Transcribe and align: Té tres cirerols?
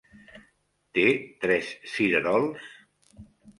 Té 0.99 1.03
tres 1.45 1.71
cirerols? 1.93 2.67